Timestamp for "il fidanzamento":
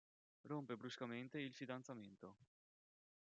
1.39-2.35